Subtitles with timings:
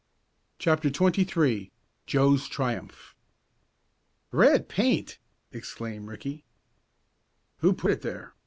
[0.57, 1.71] CHAPTER XXIII
[2.07, 3.13] JOE'S TRIUMPH
[4.31, 5.19] "Red paint!"
[5.51, 6.43] exclaimed Ricky.
[7.57, 8.33] "Who put it there?"